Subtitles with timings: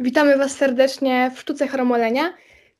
[0.00, 2.34] Witamy Was serdecznie w Sztuce Chromolenia.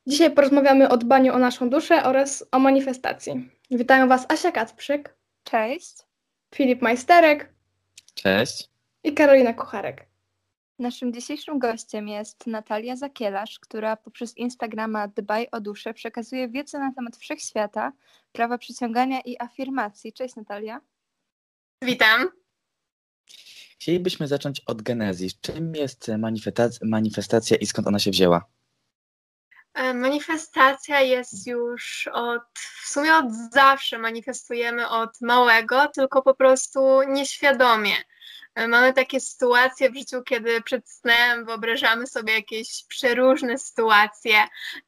[0.06, 3.50] Dzisiaj porozmawiamy o dbaniu o naszą duszę oraz o manifestacji.
[3.70, 5.16] Witają Was Asia Kacprzyk.
[5.45, 5.96] Cześć.
[6.54, 7.54] Filip Majsterek.
[8.14, 8.69] Cześć.
[9.04, 10.06] I Karolina Kucharek.
[10.79, 16.93] Naszym dzisiejszym gościem jest Natalia Zakielarz, która poprzez Instagrama Dbaj o duszę przekazuje wiedzę na
[16.93, 17.93] temat wszechświata,
[18.32, 20.12] prawa przyciągania i afirmacji.
[20.12, 20.80] Cześć Natalia.
[21.82, 22.29] Witam.
[23.80, 25.30] Chcielibyśmy zacząć od genezji.
[25.40, 26.10] Czym jest
[26.82, 28.44] manifestacja i skąd ona się wzięła?
[29.75, 37.02] E, manifestacja jest już od, w sumie od zawsze manifestujemy od małego, tylko po prostu
[37.02, 37.95] nieświadomie.
[38.55, 44.35] E, mamy takie sytuacje w życiu, kiedy przed snem wyobrażamy sobie jakieś przeróżne sytuacje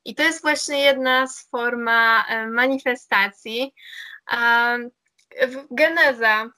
[0.05, 3.75] i to jest właśnie jedna z form e, manifestacji.
[5.71, 6.51] Geneza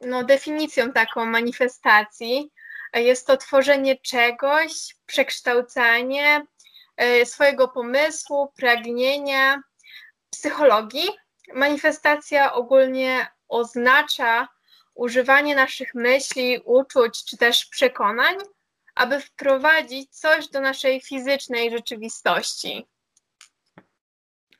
[0.00, 2.52] no, definicją taką manifestacji
[2.94, 6.46] jest to tworzenie czegoś, przekształcanie
[6.96, 9.62] e, swojego pomysłu, pragnienia,
[10.30, 11.08] psychologii.
[11.54, 14.48] Manifestacja ogólnie oznacza
[14.94, 18.36] używanie naszych myśli, uczuć czy też przekonań,
[18.94, 22.86] aby wprowadzić coś do naszej fizycznej rzeczywistości.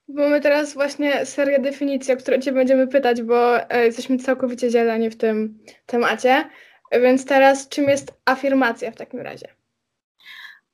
[0.08, 5.10] Mamy teraz właśnie serię definicji, o które Cię będziemy pytać, bo e, jesteśmy całkowicie zieleni
[5.10, 6.50] w tym temacie.
[6.92, 9.54] Więc teraz, czym jest afirmacja w takim razie?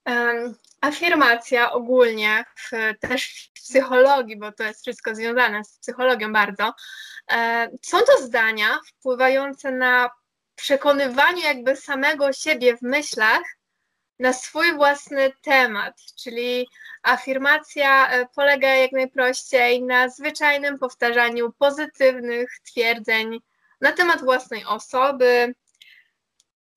[0.07, 6.75] Um, afirmacja ogólnie, w, też w psychologii, bo to jest wszystko związane z psychologią bardzo,
[7.33, 10.11] e, są to zdania wpływające na
[10.55, 13.43] przekonywanie jakby samego siebie w myślach
[14.19, 16.69] na swój własny temat, czyli
[17.03, 23.41] afirmacja e, polega jak najprościej na zwyczajnym powtarzaniu pozytywnych twierdzeń
[23.81, 25.55] na temat własnej osoby,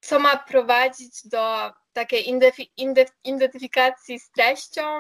[0.02, 2.40] co ma prowadzić do takiej
[3.24, 5.00] identyfikacji z treścią.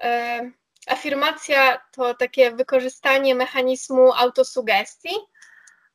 [0.00, 0.40] E,
[0.86, 5.14] afirmacja to takie wykorzystanie mechanizmu autosugestii,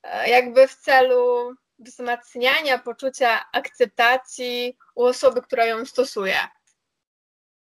[0.03, 6.37] e, jakby w celu wzmacniania poczucia akceptacji u osoby, która ją stosuje.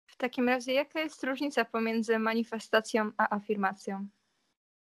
[0.07, 4.07] W takim razie, jaka jest różnica pomiędzy manifestacją a afirmacją?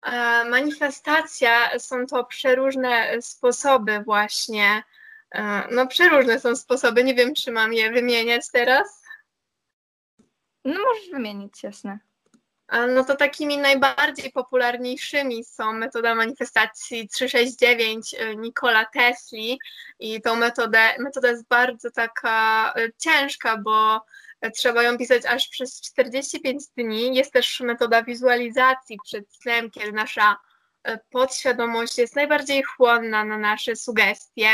[0.04, 4.84] E, manifestacja są to przeróżne sposoby, właśnie.
[5.32, 7.04] E, no, przeróżne są sposoby.
[7.04, 9.04] Nie wiem, czy mam je wymieniać teraz.
[10.66, 12.00] No, możesz wymienić, jasne.
[12.72, 19.60] No to takimi najbardziej popularniejszymi są metoda manifestacji 369 y, Nikola Tesli
[20.00, 24.06] i tą metodę, metoda jest bardzo taka y, ciężka, bo
[24.56, 27.16] trzeba ją pisać aż przez 45 dni.
[27.16, 30.38] Jest też metoda wizualizacji przed snem, kiedy nasza
[30.90, 34.50] y, podświadomość jest najbardziej chłonna na nasze sugestie.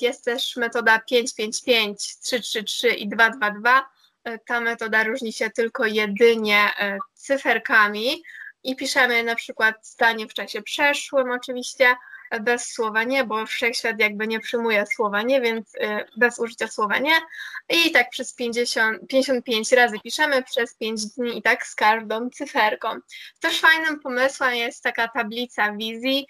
[0.00, 3.99] Jest też metoda 555, 333 i 222 E,
[4.46, 8.22] ta metoda różni się tylko jedynie e, cyferkami
[8.62, 11.94] i piszemy na przykład stanie w czasie przeszłym oczywiście,
[12.30, 15.72] e, bez słowa nie, bo wszechświat jakby nie przyjmuje słowa nie, więc
[16.16, 17.14] bez użycia słowa nie.
[17.68, 22.88] I tak przez 50, 55 razy piszemy przez 5 dni i tak z każdą cyferką.
[23.40, 26.26] Też fajnym pomysłem jest taka tablica wizji,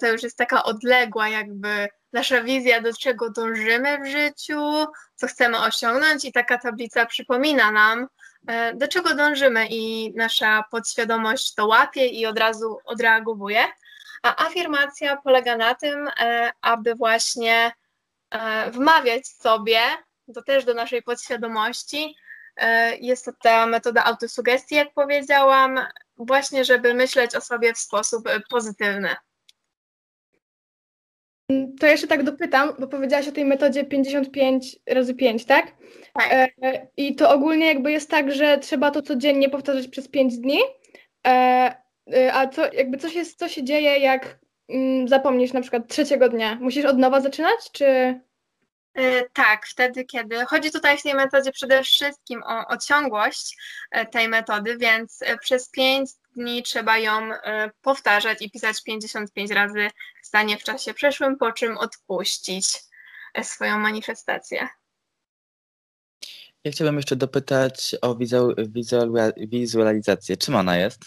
[0.00, 5.58] to już jest taka odległa jakby nasza wizja, do czego dążymy w życiu, co chcemy
[5.58, 8.08] osiągnąć, i taka tablica przypomina nam,
[8.46, 13.64] e, do czego dążymy, i nasza podświadomość to łapie i od razu odreagowuje.
[14.22, 17.72] A afirmacja polega na tym, e, aby właśnie
[18.30, 19.80] e, wmawiać sobie,
[20.34, 22.16] to też do naszej podświadomości,
[23.00, 25.80] jest to ta metoda autosugestii, jak powiedziałam,
[26.16, 29.16] właśnie, żeby myśleć o sobie w sposób pozytywny.
[31.80, 35.72] To jeszcze tak dopytam, bo powiedziałaś o tej metodzie 55 razy 5, tak?
[36.12, 36.32] Tak.
[36.32, 40.58] E, I to ogólnie jakby jest tak, że trzeba to codziennie powtarzać przez 5 dni.
[41.26, 41.30] E,
[42.12, 44.38] e, a co, jakby co się, co się dzieje, jak
[44.68, 46.58] mm, zapomnisz na przykład trzeciego dnia?
[46.60, 48.20] Musisz od nowa zaczynać, czy...
[49.32, 53.56] Tak, wtedy, kiedy chodzi tutaj w tej metodzie przede wszystkim o, o ciągłość
[54.10, 59.90] tej metody, więc przez 5 dni trzeba ją e, powtarzać i pisać 55 razy
[60.22, 62.78] stanie w czasie przeszłym, po czym odpuścić
[63.34, 64.68] e, swoją manifestację.
[66.64, 68.16] Ja chciałbym jeszcze dopytać o
[69.36, 70.36] wizualizację.
[70.36, 71.00] Czym ona jest?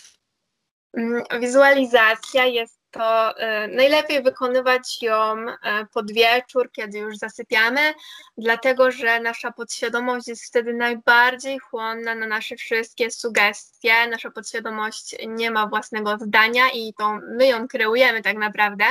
[0.94, 7.94] Mm, wizualizacja jest to e, najlepiej wykonywać ją e, pod wieczór, kiedy już zasypiamy,
[8.38, 14.08] dlatego że nasza podświadomość jest wtedy najbardziej chłonna na nasze wszystkie sugestie.
[14.08, 18.86] Nasza podświadomość nie ma własnego zdania i to my ją kreujemy tak naprawdę.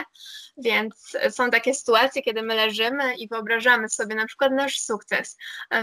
[0.57, 5.37] Więc są takie sytuacje, kiedy my leżymy i wyobrażamy sobie na przykład nasz sukces.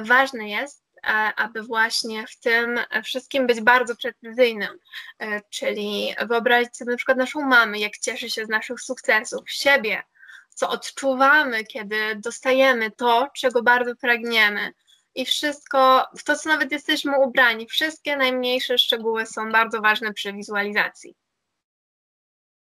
[0.04, 0.87] Ważne jest,
[1.36, 4.80] aby właśnie w tym wszystkim być bardzo precyzyjnym.
[5.20, 10.04] E, czyli wyobrazić sobie na przykład naszą mamę, jak cieszy się z naszych sukcesów, siebie,
[10.50, 14.74] co odczuwamy, kiedy dostajemy to, czego bardzo pragniemy.
[15.16, 20.34] I wszystko, w to, co nawet jesteśmy ubrani, wszystkie najmniejsze szczegóły są bardzo ważne przy
[20.34, 21.16] wizualizacji.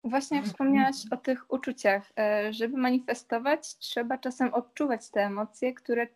[0.04, 2.02] Właśnie wspomniałaś o tych uczuciach.
[2.18, 6.06] E, żeby manifestować, trzeba czasem odczuwać te emocje, które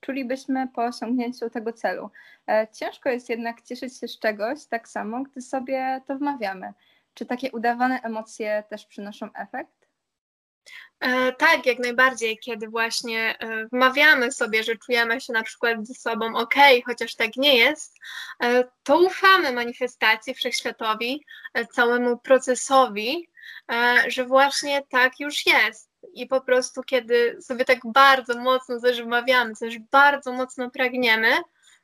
[0.00, 2.10] czulibyśmy po osiągnięciu tego celu.
[2.48, 6.72] E, ciężko jest jednak cieszyć się z czegoś tak samo, gdy sobie to wmawiamy.
[7.14, 9.88] Czy takie udawane emocje też przynoszą efekt?
[11.00, 13.34] E, tak, jak najbardziej, kiedy właśnie
[13.72, 16.54] wmawiamy sobie, że czujemy się na przykład ze sobą ok,
[16.86, 17.98] chociaż tak nie jest,
[18.82, 21.24] to ufamy manifestacji wszechświatowi,
[21.72, 23.28] całemu procesowi,
[24.08, 25.90] że właśnie tak już jest.
[26.12, 31.36] I po prostu, kiedy sobie tak bardzo mocno coś wmawiamy, coś bardzo mocno pragniemy,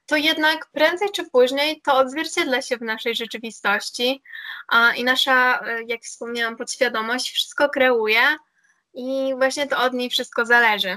[0.07, 4.23] to jednak prędzej czy później to odzwierciedla się w naszej rzeczywistości
[4.69, 8.23] a, i nasza, e, jak wspomniałam, podświadomość wszystko kreuje
[8.95, 10.97] i właśnie to od niej wszystko zależy.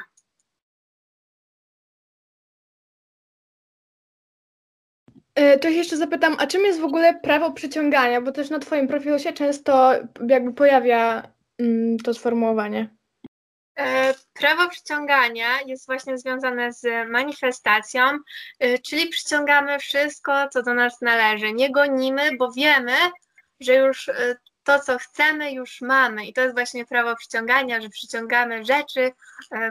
[5.36, 8.22] To się jeszcze zapytam, a czym jest w ogóle prawo przyciągania?
[8.22, 9.92] Bo też na Twoim profilu się często
[10.28, 11.24] jakby pojawia
[11.60, 12.90] mm, to sformułowanie.
[13.80, 18.04] E, prawo przyciągania jest właśnie związane z manifestacją,
[18.60, 21.54] e, czyli przyciągamy wszystko, co do nas należy.
[21.54, 22.96] Nie gonimy, bo wiemy,
[23.60, 24.10] że już
[24.64, 26.26] to, co chcemy, już mamy.
[26.26, 29.12] I to jest właśnie prawo przyciągania, że przyciągamy rzeczy,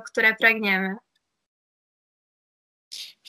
[0.07, 0.97] które pragniemy.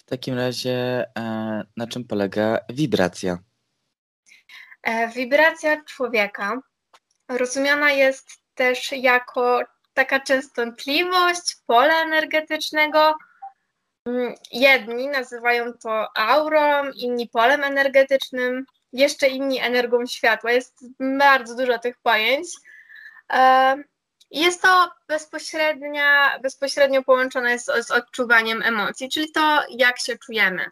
[0.06, 3.38] W takim razie e, na czym polega wibracja?
[4.84, 6.62] E, wibracja człowieka
[7.30, 9.62] rozumiana jest też jako
[9.94, 13.16] taka częstotliwość pola energetycznego.
[14.08, 20.52] Mm, jedni nazywają to aurą, inni polem energetycznym, jeszcze inni energią światła.
[20.52, 20.86] Jest
[21.20, 22.48] bardzo dużo tych pojęć.
[24.32, 30.66] Jest to bezpośrednia, bezpośrednio połączone z, z odczuwaniem emocji, czyli to, jak się czujemy.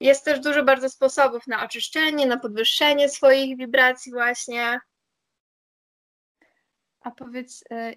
[0.00, 4.80] Jest też dużo bardzo sposobów na oczyszczenie, na podwyższenie swoich wibracji właśnie.
[7.00, 7.96] A powiedz, y,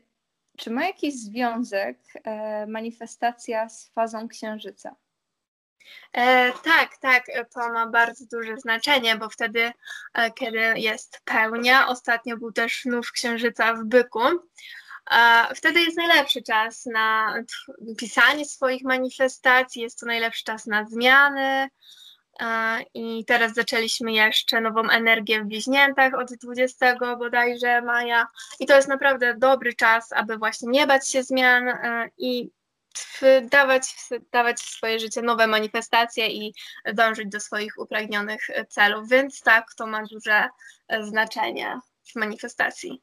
[0.57, 4.95] czy ma jakiś związek y, manifestacja z fazą księżyca?
[6.13, 9.71] E, tak, tak, to ma bardzo duże znaczenie, bo wtedy,
[10.13, 14.19] e, kiedy jest pełnia, ostatnio był też nów księżyca w byku,
[15.55, 17.35] Wtedy jest najlepszy czas na
[17.97, 21.69] pisanie swoich manifestacji, jest to najlepszy czas na zmiany.
[22.93, 28.27] I teraz zaczęliśmy jeszcze nową energię w bliźniętach od 20 bodajże maja.
[28.59, 31.63] I to jest naprawdę dobry czas, aby właśnie nie bać się zmian
[32.17, 32.49] i
[33.51, 33.95] dawać,
[34.31, 36.53] dawać w swoje życie nowe manifestacje i
[36.93, 39.09] dążyć do swoich upragnionych celów.
[39.09, 40.49] Więc tak, to ma duże
[41.01, 41.79] znaczenie
[42.11, 43.01] w manifestacji.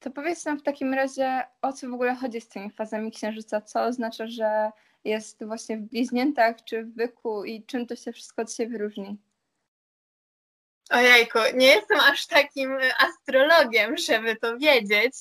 [0.00, 3.60] To powiedz nam w takim razie, o co w ogóle chodzi z tymi fazami księżyca?
[3.60, 4.70] Co oznacza, że
[5.04, 9.18] jest właśnie w bliźniętach czy w byku i czym to się wszystko od siebie różni?
[10.90, 15.12] Ojejku, nie jestem aż takim astrologiem, żeby to wiedzieć.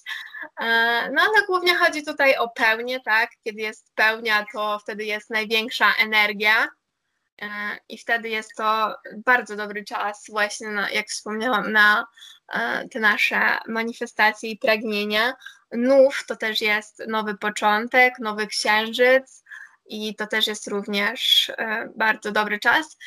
[0.62, 0.66] E,
[1.14, 3.30] no ale głównie chodzi tutaj o pełnię, tak?
[3.44, 6.68] Kiedy jest pełnia, to wtedy jest największa energia
[7.90, 12.08] i wtedy jest to bardzo dobry czas właśnie, na, jak wspomniałam, na
[12.54, 15.34] E, te nasze manifestacje i pragnienia.
[15.72, 19.44] Nów to też jest nowy początek, nowy księżyc
[19.86, 22.98] i to też jest również e, bardzo dobry czas.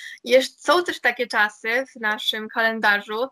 [0.58, 3.28] Są też takie czasy w naszym kalendarzu,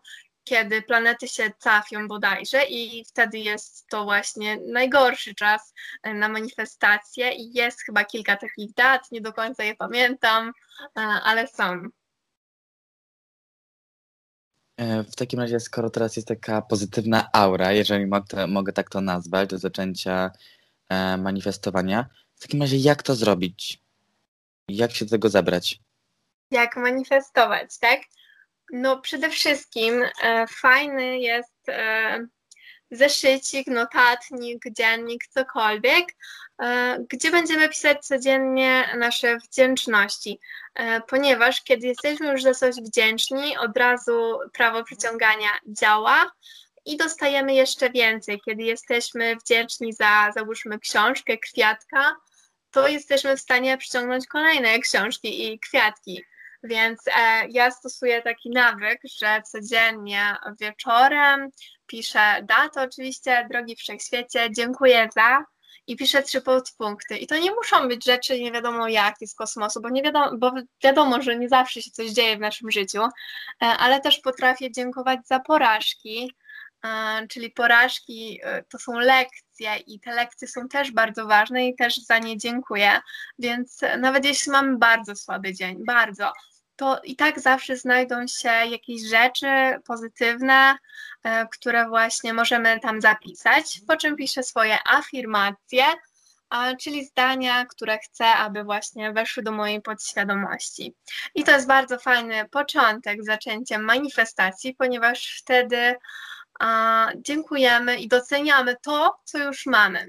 [0.51, 7.31] kiedy planety się cafią bodajże i wtedy jest to właśnie najgorszy czas e, na manifestacje
[7.31, 10.51] i jest chyba kilka takich dat, nie do końca je pamiętam,
[11.23, 11.81] ale są.
[14.77, 19.01] E, w takim razie, skoro teraz jest taka pozytywna aura, jeżeli mogę, mogę tak to
[19.01, 20.31] nazwać, do zaczęcia
[20.89, 23.79] e, manifestowania, w takim razie jak to zrobić?
[24.67, 25.79] Jak się do tego zabrać?
[26.51, 27.99] Jak manifestować, tak?
[28.71, 32.27] No przede wszystkim e, fajny jest e,
[32.91, 36.05] zeszycik, notatnik, dziennik, cokolwiek,
[36.61, 40.39] e, gdzie będziemy pisać codziennie nasze wdzięczności,
[40.75, 46.31] e, ponieważ kiedy jesteśmy już za coś wdzięczni, od razu prawo przyciągania działa
[46.85, 48.41] i dostajemy jeszcze więcej.
[48.45, 52.15] Kiedy jesteśmy wdzięczni za, załóżmy, książkę, kwiatka,
[52.71, 56.23] to jesteśmy w stanie przyciągnąć kolejne książki i kwiatki.
[56.63, 61.49] Więc e, ja stosuję taki nawyk, że codziennie wieczorem
[61.87, 65.45] piszę datę oczywiście, drogi wszechświecie, dziękuję za
[65.87, 67.17] i piszę trzy podpunkty.
[67.17, 70.51] I to nie muszą być rzeczy nie wiadomo jakie z kosmosu, bo, nie wiadomo, bo
[70.83, 73.09] wiadomo, że nie zawsze się coś dzieje w naszym życiu, e,
[73.65, 76.35] ale też potrafię dziękować za porażki,
[76.85, 81.75] e, czyli porażki e, to są lekcje i te lekcje są też bardzo ważne i
[81.75, 82.99] też za nie dziękuję.
[83.39, 86.31] Więc nawet jeśli mamy bardzo słaby dzień, bardzo,
[86.81, 89.47] to i tak zawsze znajdą się jakieś rzeczy
[89.85, 90.75] pozytywne,
[91.23, 95.83] e, które właśnie możemy tam zapisać, po czym piszę swoje afirmacje,
[96.79, 100.95] czyli zdania, które chcę, aby właśnie weszły do mojej podświadomości.
[101.35, 105.95] I to jest bardzo fajny początek, zaczęciem manifestacji, ponieważ wtedy
[107.15, 110.07] dziękujemy i doceniamy to, co już mamy.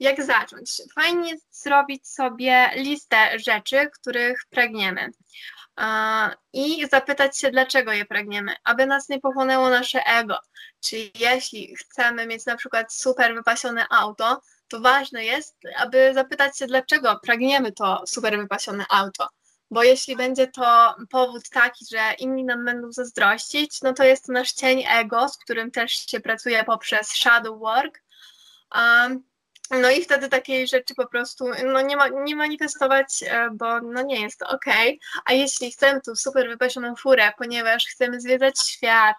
[0.00, 0.70] Jak zacząć?
[0.94, 5.10] Fajnie zrobić sobie listę rzeczy, których pragniemy
[6.52, 10.38] i zapytać się, dlaczego je pragniemy, aby nas nie pochłonęło nasze ego.
[10.80, 16.66] Czyli jeśli chcemy mieć na przykład super wypasione auto, to ważne jest, aby zapytać się,
[16.66, 19.28] dlaczego pragniemy to super wypasione auto.
[19.70, 24.32] Bo jeśli będzie to powód taki, że inni nam będą zazdrościć, no to jest to
[24.32, 28.02] nasz cień ego, z którym też się pracuje poprzez shadow work.
[28.74, 29.22] Um,
[29.70, 34.02] no i wtedy takiej rzeczy po prostu no nie, ma, nie manifestować, e, bo no
[34.02, 34.64] nie jest to ok.
[35.24, 39.16] A jeśli chcemy tu super wypasioną furę, ponieważ chcemy zwiedzać świat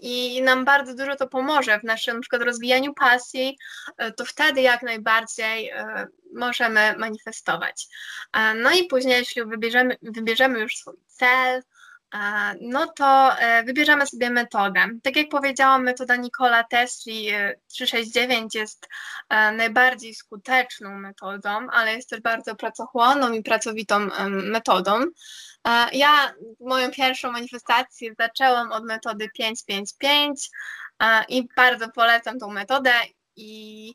[0.00, 3.58] i nam bardzo dużo to pomoże w naszym na przykład rozwijaniu pasji,
[3.96, 7.86] e, to wtedy jak najbardziej e, możemy manifestować.
[8.54, 11.62] No i później, jeśli wybierzemy, wybierzemy już swój cel,
[12.60, 14.80] no to e, wybierzemy sobie metodę.
[15.02, 17.28] Tak jak powiedziałam, metoda Nikola Tesli
[17.68, 18.88] 369 e, jest
[19.28, 23.98] e, najbardziej skuteczną metodą, ale jest też bardzo pracochłonną i pracowitą
[24.28, 25.00] metodą.
[25.92, 30.50] Ja moją pierwszą manifestację zaczęłam od metody 555
[31.28, 32.92] i bardzo polecam tą metodę
[33.36, 33.94] i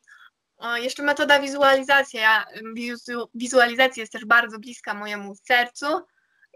[0.76, 2.20] jeszcze metoda wizualizacji.
[3.34, 5.86] Wizualizacja jest też bardzo bliska mojemu sercu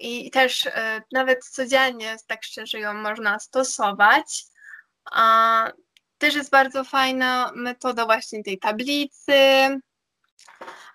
[0.00, 4.44] i też e, nawet codziennie, tak szczerze, ją można stosować.
[5.12, 5.72] A
[6.18, 9.32] też jest bardzo fajna metoda właśnie tej tablicy.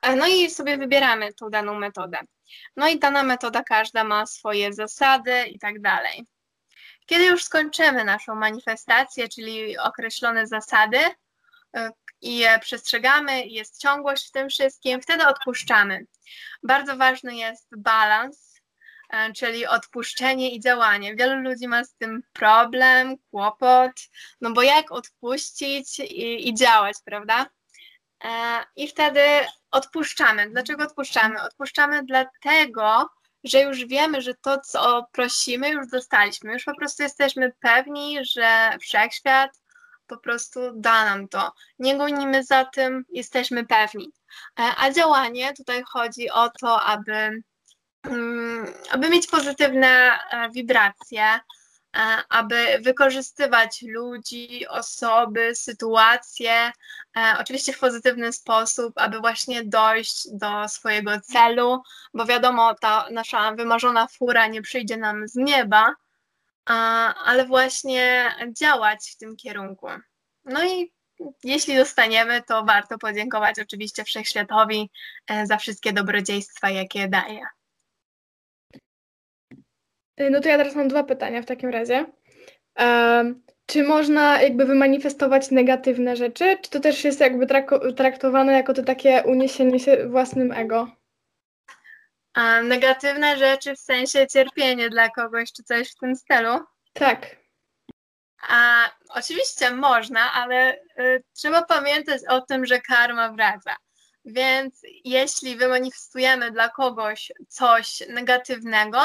[0.02, 2.18] E, no i sobie wybieramy tą daną metodę.
[2.76, 6.26] No i dana metoda każda ma swoje zasady i tak dalej.
[7.06, 11.00] Kiedy już skończymy naszą manifestację, czyli określone zasady
[11.76, 11.90] e,
[12.22, 16.06] i je przestrzegamy, jest ciągłość w tym wszystkim, wtedy odpuszczamy.
[16.64, 18.55] Bardzo ważny jest balans
[19.36, 21.16] czyli odpuszczenie i działanie.
[21.16, 23.92] Wielu ludzi ma z tym problem, kłopot,
[24.42, 27.46] no bo jak odpuścić i, i działać, prawda?
[28.24, 29.22] E, I wtedy
[29.72, 30.50] odpuszczamy.
[30.50, 31.42] Dlaczego odpuszczamy?
[31.42, 33.10] Odpuszczamy dlatego,
[33.44, 36.54] że już wiemy, że to, co prosimy, już dostaliśmy.
[36.54, 39.52] Już po prostu jesteśmy pewni, że wszechświat
[40.08, 41.54] po prostu da nam to.
[41.80, 44.12] Nie gonimy za tym, jesteśmy pewni.
[44.60, 47.44] E, a działanie tutaj chodzi o to, aby
[48.92, 51.40] aby mieć pozytywne e, wibracje, e,
[52.30, 56.72] aby wykorzystywać ludzi, osoby, sytuacje,
[57.18, 61.82] e, oczywiście w pozytywny sposób, aby właśnie dojść do swojego celu,
[62.14, 65.94] bo wiadomo, ta nasza wymarzona fura nie przyjdzie nam z nieba,
[67.26, 69.88] ale właśnie działać w tym kierunku.
[70.46, 70.94] No i
[71.44, 74.92] jeśli dostaniemy, to warto podziękować oczywiście Wszechświatowi
[75.44, 77.42] za wszystkie dobrodziejstwa, jakie daje.
[80.22, 82.06] Y, no to ja teraz mam dwa pytania w takim razie.
[82.80, 87.48] Um, czy można jakby wymanifestować negatywne rzeczy, czy to też jest jakby
[87.96, 90.92] traktowane jako to takie uniesienie się własnym ego?
[92.34, 96.60] A negatywne rzeczy w sensie cierpienie dla kogoś, czy coś w tym stylu?
[96.94, 97.36] Tak.
[98.50, 103.76] A, oczywiście można, ale y, trzeba pamiętać o tym, że karma wraca.
[104.26, 109.00] Więc jeśli wymanifestujemy dla kogoś coś negatywnego,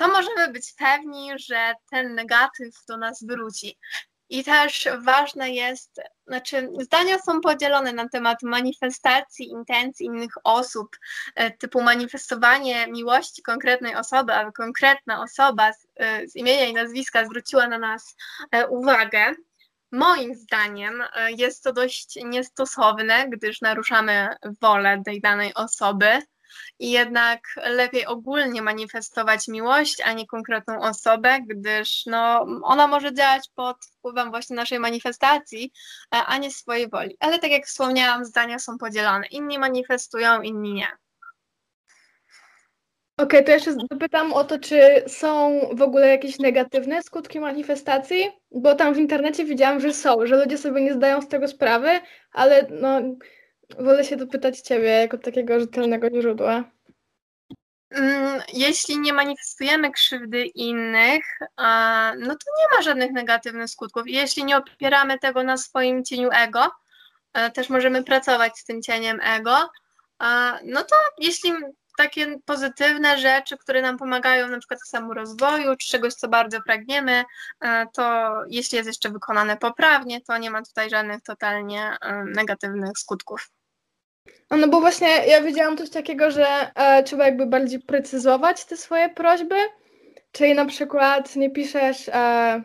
[0.00, 3.78] to możemy być pewni, że ten negatyw do nas wróci.
[4.28, 10.96] I też ważne jest, znaczy zdania są podzielone na temat manifestacji intencji innych osób,
[11.34, 17.24] e, typu manifestowanie miłości konkretnej osoby, aby konkretna osoba z, e, z imienia i nazwiska
[17.24, 18.16] zwróciła na nas
[18.52, 19.34] e, uwagę.
[19.92, 21.02] Moim zdaniem
[21.36, 24.28] jest to dość niestosowne, gdyż naruszamy
[24.60, 26.22] wolę tej danej osoby
[26.78, 33.48] i jednak lepiej ogólnie manifestować miłość, a nie konkretną osobę, gdyż no, ona może działać
[33.54, 35.72] pod wpływem właśnie naszej manifestacji,
[36.10, 37.16] a nie swojej woli.
[37.20, 39.26] Ale tak jak wspomniałam, zdania są podzielone.
[39.26, 40.88] Inni manifestują, inni nie.
[43.22, 48.30] Okej, to jeszcze dopytam o to, czy są w ogóle jakieś negatywne skutki manifestacji?
[48.50, 51.88] Bo tam w internecie widziałam, że są, że ludzie sobie nie zdają z tego sprawy,
[52.32, 53.00] ale no,
[53.78, 56.64] wolę się dopytać ciebie jako takiego rzetelnego źródła.
[57.90, 61.24] Mm, Jeśli nie manifestujemy krzywdy innych,
[62.18, 64.02] no to nie ma żadnych negatywnych skutków.
[64.06, 66.70] Jeśli nie opieramy tego na swoim cieniu ego,
[67.32, 69.70] e, też możemy pracować z tym cieniem ego,
[70.64, 71.52] no to jeśli
[72.02, 77.24] takie pozytywne rzeczy, które nam pomagają na przykład w samorozwoju, czy czegoś, co bardzo pragniemy,
[77.60, 82.98] e, to jeśli jest jeszcze wykonane poprawnie, to nie ma tutaj żadnych totalnie e, negatywnych
[82.98, 83.50] skutków.
[84.48, 88.76] A No bo właśnie ja widziałam coś takiego, że e, trzeba jakby bardziej precyzować te
[88.76, 89.56] swoje prośby,
[90.32, 92.62] czyli na przykład nie piszesz e,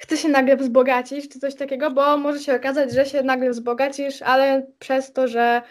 [0.00, 4.22] chcę się nagle wzbogacić, czy coś takiego, bo może się okazać, że się nagle wzbogacisz,
[4.22, 5.62] ale przez to, że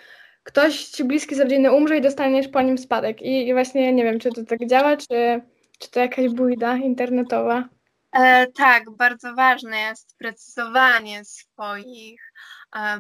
[0.43, 3.21] ktoś ci bliski z rodziny umrze i dostaniesz po nim spadek.
[3.21, 5.41] I, i właśnie nie wiem, czy to tak działa, czy,
[5.79, 7.69] czy to jakaś bójda internetowa.
[8.13, 12.33] E, tak, bardzo ważne jest precyzowanie swoich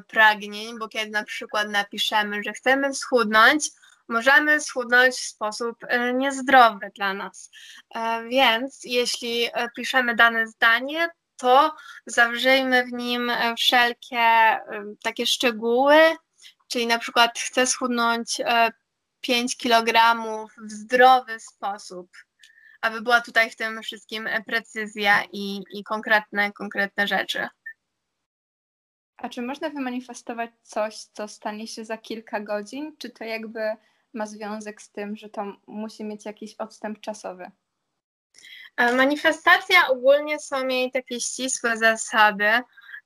[0.07, 3.69] pragnień, bo kiedy na przykład napiszemy, że chcemy schudnąć,
[4.07, 7.51] możemy schudnąć w sposób e, niezdrowy dla nas.
[7.95, 14.61] E, więc jeśli e, piszemy dane zdanie, to zawrzyjmy w nim e, wszelkie e,
[15.03, 15.95] takie szczegóły,
[16.67, 18.71] czyli na przykład chcę schudnąć e,
[19.21, 20.15] 5 kg
[20.57, 22.09] w zdrowy sposób
[22.81, 27.47] aby była tutaj w tym wszystkim e, precyzja i, i konkretne, konkretne rzeczy.
[29.21, 32.95] A czy można wymanifestować coś, co stanie się za kilka godzin?
[32.97, 33.59] Czy to jakby
[34.13, 37.51] ma związek z tym, że to musi mieć jakiś odstęp czasowy?
[38.77, 42.63] E, Manifestacja ogólnie są jej takie ścisłe zasady, e,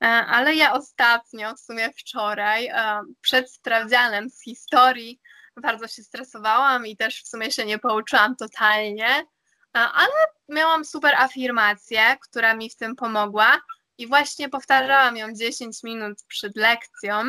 [0.08, 5.22] ale ja ostatnio, w sumie wczoraj, e, przed sprawdzianem z historii,
[5.58, 9.25] bardzo się stresowałam i też w sumie się nie pouczyłam totalnie,
[9.74, 10.13] ale
[10.50, 13.62] miałam super afirmację, która mi w tym pomogła
[14.03, 17.24] i właśnie powtarzałam ją 10 minut przed lekcją.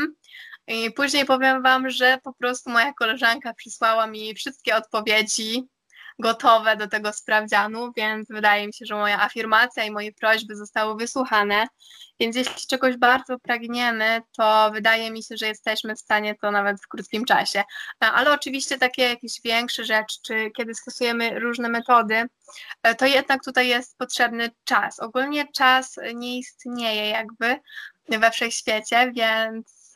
[0.66, 5.68] I później powiem Wam, że po prostu moja koleżanka przysłała mi wszystkie odpowiedzi
[6.18, 10.96] gotowe do tego sprawdzianu, więc wydaje mi się, że moja afirmacja i moje prośby zostały
[10.96, 11.66] wysłuchane.
[12.20, 16.82] Więc jeśli czegoś bardzo pragniemy, to wydaje mi się, że jesteśmy w stanie to nawet
[16.82, 17.58] w krótkim czasie.
[17.58, 22.24] E, Ale oczywiście takie jakieś większe rzeczy, czy kiedy stosujemy różne metody,
[22.82, 25.00] e, to jednak tutaj jest potrzebny czas.
[25.00, 27.56] Ogólnie czas nie istnieje jakby
[28.08, 29.94] we wszechświecie, więc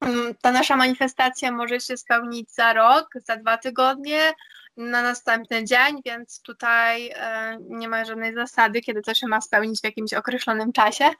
[0.00, 4.32] mm, ta nasza manifestacja może się spełnić za rok, za dwa tygodnie,
[4.76, 9.80] na następny dzień, więc tutaj e, nie ma żadnej zasady, kiedy to się ma spełnić
[9.80, 11.10] w jakimś określonym czasie,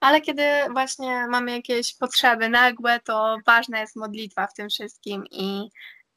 [0.00, 5.68] ale kiedy właśnie mamy jakieś potrzeby nagłe, to ważna jest modlitwa w tym wszystkim i,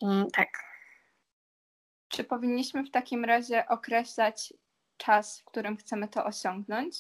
[0.01, 0.49] i tak.
[2.07, 4.53] Czy powinniśmy w takim razie określać
[4.97, 6.95] czas, w którym chcemy to osiągnąć?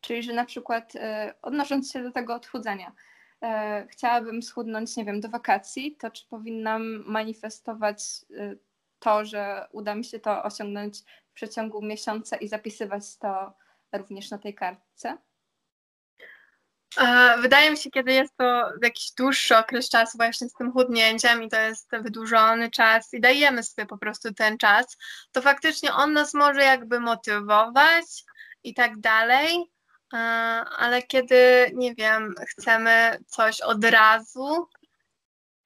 [0.00, 2.92] Czyli, że na przykład e, odnosząc się do tego odchudzania,
[3.42, 8.00] e, chciałabym schudnąć, nie wiem, do wakacji, to czy powinnam manifestować
[9.04, 13.52] to, że uda mi się to osiągnąć w przeciągu miesiąca i zapisywać to
[13.92, 15.18] również na tej kartce?
[16.96, 21.42] E, Wydaje mi się, kiedy jest to jakiś dłuższy okres czasu właśnie z tym chudnięciem
[21.42, 24.96] i to jest wydłużony czas i dajemy sobie po prostu ten czas,
[25.32, 28.24] to faktycznie on nas może jakby motywować
[28.64, 29.70] i tak dalej,
[30.14, 30.16] e,
[30.78, 34.68] ale kiedy, nie wiem, chcemy coś od razu,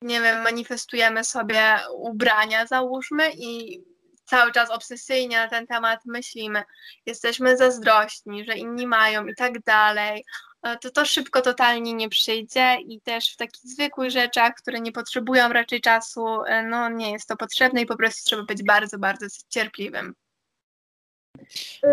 [0.02, 3.82] nie wiem, manifestujemy sobie ubrania, załóżmy, i
[4.24, 6.62] cały czas obsesyjnie na ten temat myślimy,
[7.06, 10.24] jesteśmy zazdrośni, że inni mają i tak dalej,
[10.62, 14.92] e, to to szybko totalnie nie przyjdzie i też w takich zwykłych rzeczach, które nie
[14.92, 18.98] potrzebują raczej czasu, e, no nie jest to potrzebne i po prostu trzeba być bardzo,
[18.98, 20.14] bardzo cierpliwym.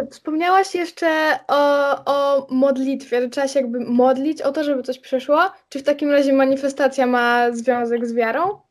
[0.04, 5.00] Y, Wspomniałaś jeszcze o, o modlitwie, że trzeba się jakby modlić o to, żeby coś
[5.00, 5.52] przyszło.
[5.70, 8.62] Czy w takim razie manifestacja ma związek z wiarą?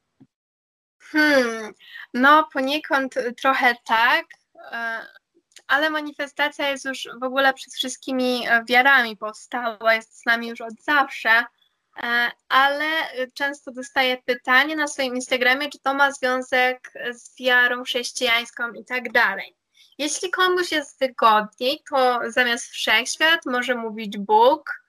[1.01, 1.75] Hmm,
[2.15, 4.25] no poniekąd trochę tak,
[4.73, 5.01] e,
[5.67, 10.61] ale manifestacja jest już w ogóle przed wszystkimi e, wiarami powstała, jest z nami już
[10.61, 11.45] od zawsze,
[12.03, 12.85] e, ale
[13.35, 19.13] często dostaję pytanie na swoim Instagramie, czy to ma związek z wiarą chrześcijańską i tak
[19.13, 19.63] dalej.
[19.98, 24.85] Jeśli komuś jest wygodniej, to zamiast wszechświat może mówić Bóg,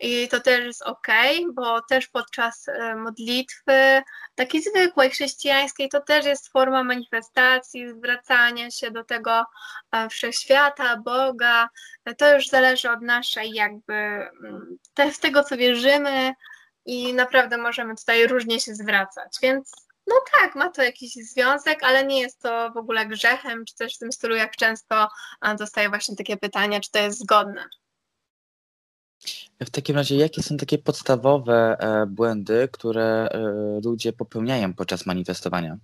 [0.00, 1.06] i to też jest ok,
[1.52, 4.02] bo też podczas e, modlitwy,
[4.34, 9.44] takiej zwykłej chrześcijańskiej, to też jest forma manifestacji, zwracania się do tego
[9.92, 11.68] e, wszechświata, Boga.
[12.18, 14.78] To już zależy od naszej jakby, mm,
[15.12, 16.32] z tego co wierzymy
[16.86, 22.06] i naprawdę możemy tutaj różnie się zwracać, więc no tak, ma to jakiś związek, ale
[22.06, 25.08] nie jest to w ogóle grzechem, czy też w tym stylu, jak często
[25.58, 27.64] dostaję właśnie takie pytania, czy to jest zgodne.
[29.60, 33.40] W takim razie, jakie są takie podstawowe e, błędy, które e,
[33.84, 35.78] ludzie popełniają podczas manifestowania?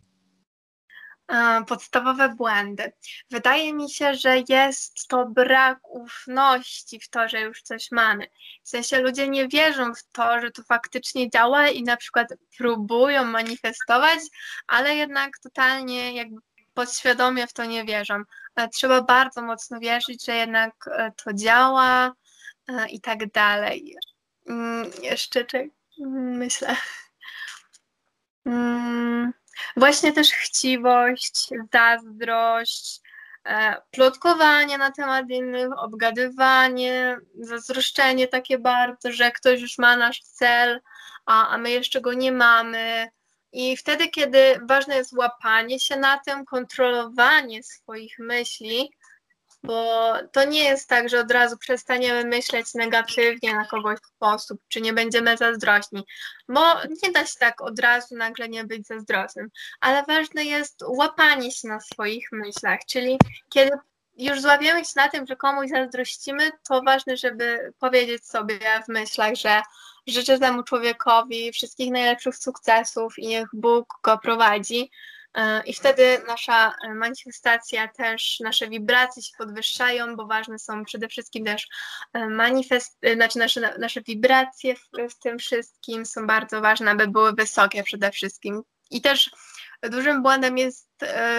[1.69, 2.93] Podstawowe błędy.
[3.31, 8.27] Wydaje mi się, że jest to brak ufności w to, że już coś mamy.
[8.65, 13.25] W sensie ludzie nie wierzą w to, że to faktycznie działa i na przykład próbują
[13.25, 14.19] manifestować,
[14.67, 16.41] ale jednak totalnie jakby
[16.75, 18.23] podświadomie w to nie wierzą.
[18.57, 20.75] E, trzeba bardzo mocno wierzyć, że jednak
[21.25, 22.13] to działa,
[22.69, 23.97] E, i tak dalej.
[24.47, 25.71] Mm, jeszcze czek,
[26.09, 26.77] myślę.
[28.47, 29.33] Mm,
[29.77, 33.01] właśnie też chciwość, zazdrość,
[33.45, 40.81] e, plotkowanie na temat innych, obgadywanie, zazdroszczenie takie bardzo, że ktoś już ma nasz cel,
[41.27, 43.11] a, a my jeszcze go nie mamy.
[43.53, 48.91] I wtedy, kiedy ważne jest łapanie się na tym, kontrolowanie swoich myśli,
[49.63, 54.61] bo to nie jest tak, że od razu przestaniemy myśleć negatywnie na kogoś w sposób,
[54.69, 56.07] czy nie będziemy zazdrośni,
[56.49, 56.61] bo
[57.03, 61.69] nie da się tak od razu nagle nie być zazdrosnym, ale ważne jest łapanie się
[61.69, 63.71] na swoich myślach, czyli kiedy
[64.17, 69.35] już złapiemy się na tym, że komuś zazdrościmy, to ważne, żeby powiedzieć sobie w myślach,
[69.35, 69.63] że
[70.07, 74.91] życzę temu człowiekowi wszystkich najlepszych sukcesów i niech Bóg go prowadzi,
[75.67, 81.45] I wtedy nasza e, manifestacja też, nasze wibracje się podwyższają, bo ważne są przede wszystkim
[81.45, 81.69] też
[82.13, 87.33] e, manifest, znaczy nasze, nasze wibracje w, w tym wszystkim są bardzo ważne, aby były
[87.33, 88.63] wysokie przede wszystkim.
[88.91, 89.31] I też
[89.83, 90.89] dużym błędem jest,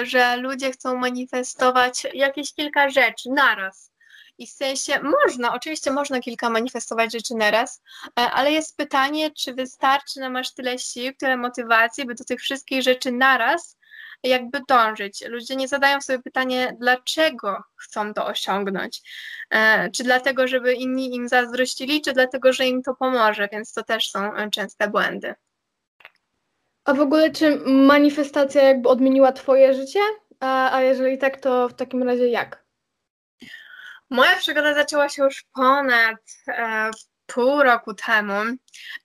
[0.04, 3.92] że ludzie chcą manifestować jakieś kilka rzeczy naraz.
[4.38, 7.82] I w sensie można, oczywiście można kilka manifestować rzeczy naraz,
[8.16, 12.82] ale jest pytanie, czy wystarczy nam aż tyle sił, tyle motywacji, by do tych wszystkich
[12.82, 13.78] rzeczy naraz
[14.24, 15.24] jakby dążyć.
[15.28, 19.02] Ludzie nie zadają sobie pytanie, dlaczego chcą to osiągnąć.
[19.50, 23.84] E, czy dlatego, żeby inni im zazdrościli, czy dlatego, że im to pomoże, więc to
[23.84, 25.36] też są e, częste błędy.
[26.86, 30.00] A w ogóle, czy manifestacja jakby odmieniła Twoje życie?
[30.40, 32.64] A, a jeżeli tak, to w takim razie jak?
[34.10, 36.92] Moja przygoda zaczęła się już ponad e,
[37.34, 38.58] pół roku temu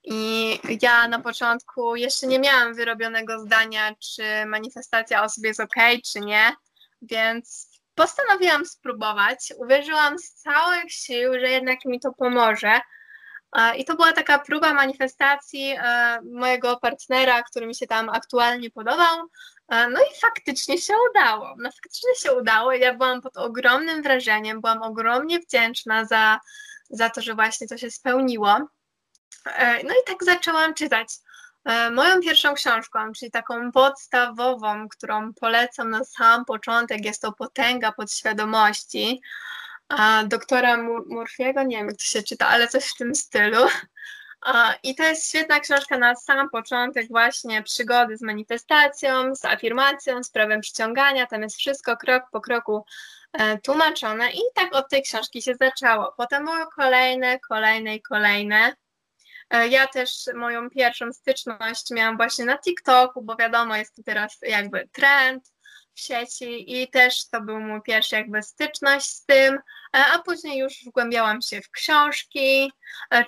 [0.04, 5.74] i ja na początku jeszcze nie miałam wyrobionego zdania, czy manifestacja osób jest ok,
[6.12, 6.52] czy nie,
[7.02, 9.52] więc postanowiłam spróbować.
[9.56, 12.80] Uwierzyłam z całych sił, że jednak mi to pomoże.
[13.76, 19.18] I to była taka próba manifestacji e, mojego partnera, który mi się tam aktualnie podobał.
[19.68, 21.54] E, no i faktycznie się udało.
[21.58, 22.72] No faktycznie się udało.
[22.72, 26.40] Ja byłam pod ogromnym wrażeniem, byłam ogromnie wdzięczna za
[26.90, 28.68] za to, że właśnie to się spełniło.
[29.46, 31.09] E, no i tak zaczęłam czytać.
[31.64, 37.92] E, moją pierwszą książką, czyli taką podstawową, którą polecam na sam początek, jest to Potęga
[37.92, 39.20] podświadomości
[40.27, 40.77] doktora
[41.11, 43.66] Murphy'ego, nie wiem jak to się czyta, ale coś w tym stylu.
[44.83, 50.31] I to jest świetna książka na sam początek właśnie przygody z manifestacją, z afirmacją, z
[50.31, 51.27] prawem przyciągania.
[51.27, 52.85] Tam jest wszystko krok po kroku
[53.33, 56.14] E, tłumaczone i tak od tej książki się zaczęło.
[56.16, 58.74] Potem były kolejne, kolejne i kolejne.
[59.51, 64.38] E, ja też moją pierwszą styczność miałam właśnie na TikToku, bo wiadomo, jest to teraz
[64.42, 65.53] jakby trend
[65.98, 70.84] sieci i też to był mój pierwszy jakby styczność z tym, e, a później już
[70.87, 72.72] wgłębiałam się w książki,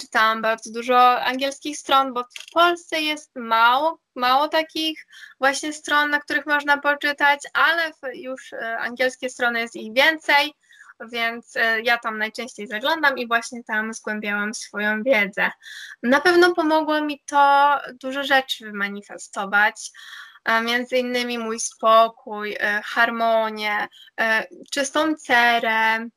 [0.00, 5.06] czytałam bardzo dużo angielskich stron, bo w Polsce jest mało mało takich
[5.40, 10.54] właśnie stron, na których można poczytać, ale już e, angielskie strony jest ich więcej,
[11.12, 15.50] więc e, ja tam najczęściej zaglądam i właśnie tam zgłębiałam swoją wiedzę.
[16.02, 19.90] Na pewno pomogło mi to dużo rzeczy wymanifestować.
[20.44, 23.88] E, między innymi mój spokój, harmonię,
[24.70, 26.08] czystą cerę,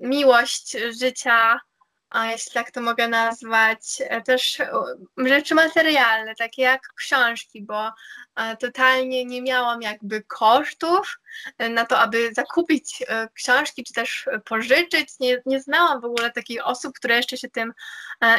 [0.00, 1.60] miłość życia,
[2.22, 4.58] jeśli tak to mogę nazwać, e, też
[5.16, 7.92] rzeczy materialne, takie jak książki, bo
[8.36, 11.18] e, totalnie nie miałam jakby kosztów
[11.58, 15.18] e, na to, aby zakupić e, książki, czy też pożyczyć.
[15.20, 17.72] Nie, nie znałam w ogóle takich osób, które jeszcze się tym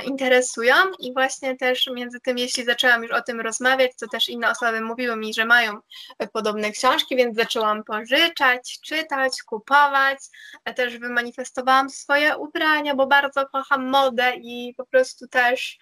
[0.06, 4.50] interesują i właśnie też między tym, jeśli zaczęłam już o tym rozmawiać, to też inne
[4.50, 5.80] osoby mówiły mi, że mają
[6.34, 10.20] podobne książki, więc zaczęłam pożyczać, czytać, kupować.
[10.76, 15.78] Też wymanifestowałam swoje ubrania, bo bardzo kocham modę i po prostu też,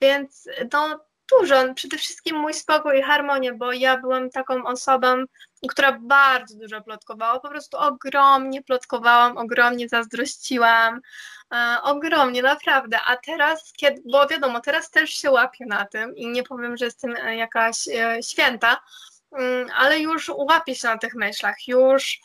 [0.00, 5.24] więc no dużo, przede wszystkim mój spokój i harmonię, bo ja byłam taką osobą,
[5.68, 11.00] która bardzo dużo plotkowała, po prostu ogromnie plotkowałam, ogromnie zazdrościłam,
[11.82, 16.42] ogromnie, naprawdę, a teraz, kiedy, bo wiadomo, teraz też się łapię na tym i nie
[16.42, 18.82] powiem, że jestem e, jakaś e, święta,
[19.32, 22.20] mm, ale już łapię się na tych myślach, już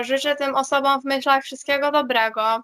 [0.00, 2.62] życzę tym osobom w myślach wszystkiego dobrego.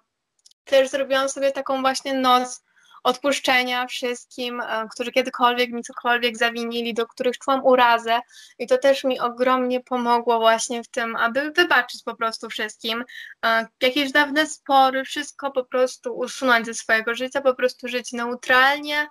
[0.65, 2.63] Też zrobiłam sobie taką właśnie noc
[3.03, 8.19] odpuszczenia wszystkim, e, którzy kiedykolwiek mi cokolwiek zawinili, do których czułam urazę.
[8.59, 13.03] I to też mi ogromnie pomogło właśnie w tym, aby wybaczyć po prostu wszystkim
[13.45, 19.07] e, jakieś dawne spory, wszystko po prostu usunąć ze swojego życia, po prostu żyć neutralnie,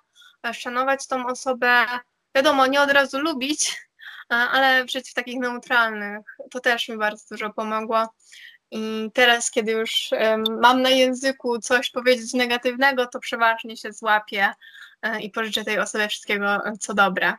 [0.46, 1.86] e, szanować tą osobę,
[2.34, 3.76] wiadomo, nie od razu lubić,
[4.28, 8.08] ale żyć w takich neutralnych, to też mi bardzo dużo pomogło.
[8.70, 10.10] I teraz, kiedy już
[10.60, 14.52] mam na języku coś powiedzieć negatywnego, to przeważnie się złapię
[15.02, 17.34] e, i pożyczę tej osobie wszystkiego, co dobre.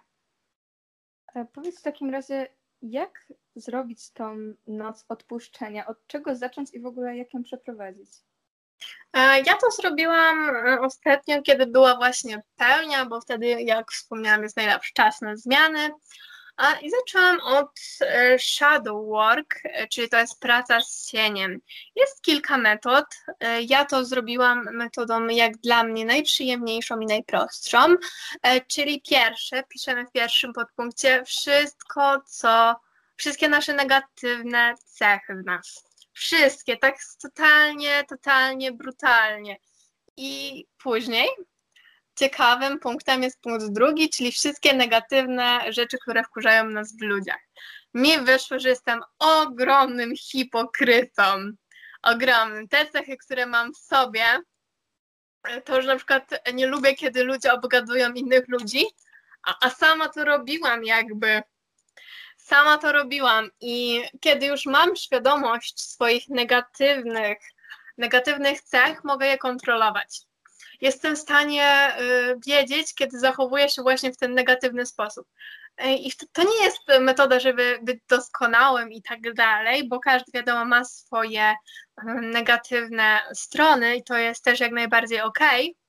[1.35, 2.47] E, powiedz w takim razie,
[2.81, 5.87] jak zrobić tą noc odpuszczenia?
[5.87, 8.09] Od czego zacząć i w ogóle jak ją przeprowadzić?
[9.13, 10.49] E, ja to zrobiłam
[10.81, 15.89] ostatnio, kiedy była właśnie pełnia, bo wtedy, jak wspomniałam, jest najlepszy czas na zmiany.
[16.81, 21.59] I zaczęłam od e, shadow work, e, czyli to jest praca z cieniem.
[21.95, 23.05] Jest kilka metod.
[23.39, 27.95] E, ja to zrobiłam metodą jak dla mnie najprzyjemniejszą i najprostszą,
[28.67, 32.75] czyli pierwsze, piszemy w pierwszym podpunkcie wszystko, co,
[33.15, 35.85] wszystkie nasze negatywne cechy w nas.
[36.13, 39.57] Wszystkie, tak totalnie, totalnie, brutalnie.
[40.17, 41.29] I później
[42.19, 47.41] ciekawym punktem jest punkt drugi, czyli wszystkie negatywne rzeczy, które wkurzają nas w ludziach.
[47.93, 51.51] Mi wyszło, że jestem ogromnym hipokrytą.
[52.03, 52.67] Ogromnym.
[52.67, 54.23] Te cechy, które mam w sobie,
[55.65, 58.85] to, że na przykład nie lubię, kiedy ludzie obgadują innych ludzi,
[59.43, 61.41] a, a sama to robiłam jakby.
[62.37, 67.37] Sama to robiłam i kiedy już mam świadomość swoich negatywnych,
[67.97, 70.30] negatywnych cech, mogę je kontrolować
[70.81, 75.27] jestem w stanie y, wiedzieć, kiedy zachowuję się właśnie w ten negatywny sposób.
[75.85, 80.65] Y, I to nie jest metoda, żeby być doskonałym i tak dalej, bo każdy wiadomo
[80.65, 81.55] ma swoje y,
[82.21, 85.65] negatywne strony i to jest też jak najbardziej okej.
[85.65, 85.81] Okay.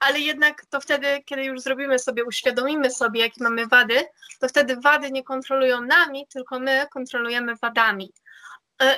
[0.00, 4.04] Ale jednak to wtedy, kiedy już zrobimy sobie, uświadomimy sobie, jakie mamy wady,
[4.40, 8.12] to wtedy wady nie kontrolują nami, tylko my kontrolujemy wadami.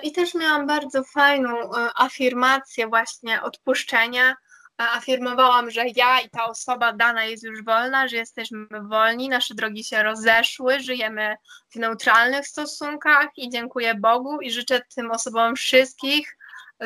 [0.03, 4.37] I też miałam bardzo fajną afirmację właśnie odpuszczenia,
[4.79, 9.85] afirmowałam, że ja i ta osoba dana jest już wolna, że jesteśmy wolni, nasze drogi
[9.85, 11.37] się rozeszły, żyjemy
[11.71, 16.39] w neutralnych stosunkach i dziękuję Bogu i życzę tym osobom wszystkich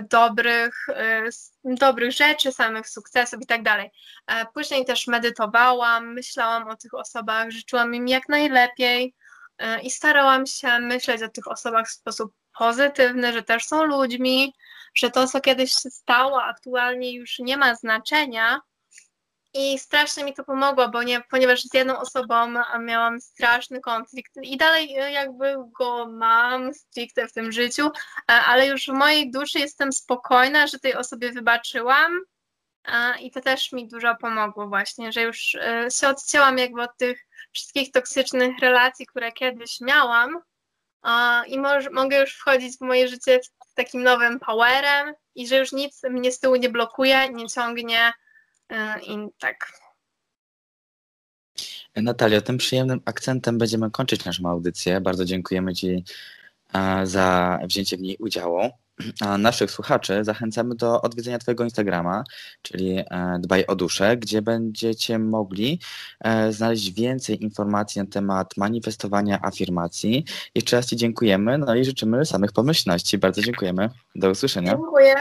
[0.03, 1.31] dobrych, y,
[1.65, 3.91] dobrych rzeczy, samych sukcesów i tak dalej.
[4.27, 9.15] E, później też medytowałam, myślałam o tych osobach, życzyłam im jak najlepiej
[9.59, 14.55] e, i starałam się myśleć o tych osobach w sposób pozytywny, że też są ludźmi,
[14.95, 18.61] że to, co kiedyś się stało, aktualnie już nie ma znaczenia.
[19.55, 22.35] I strasznie mi to pomogło, bo nie, ponieważ z jedną osobą
[22.81, 27.91] miałam straszny konflikt i dalej e, jakby go mam stricte w tym życiu, e,
[28.33, 32.21] ale już w mojej duszy jestem spokojna, że tej osobie wybaczyłam
[33.21, 37.27] i to też mi dużo pomogło właśnie, że już e, się odcięłam jakby od tych
[37.53, 40.39] wszystkich toksycznych relacji, które kiedyś miałam
[41.47, 41.59] i
[41.93, 43.41] mogę już wchodzić w moje życie
[43.75, 48.13] takim nowym powerem i że już nic mnie z tyłu nie blokuje, nie ciągnie
[48.73, 49.73] y, i tak.
[51.97, 55.01] Natalia, tym przyjemnym akcentem będziemy kończyć naszą audycję.
[55.01, 56.05] Bardzo dziękujemy Ci
[57.05, 58.71] za wzięcie w niej udziału.
[59.39, 62.25] Naszych słuchaczy zachęcamy do odwiedzenia Twojego Instagrama,
[62.63, 65.81] czyli e, Dbaj o duszę, gdzie będziecie mogli
[66.21, 70.25] e, znaleźć więcej informacji na temat manifestowania afirmacji.
[70.55, 73.19] Jeszcze raz Ci dziękujemy, no i życzymy samych pomyślności.
[73.19, 73.91] Bardzo dziękujemy.
[74.15, 74.71] Do usłyszenia.
[74.71, 75.15] Dziękuję.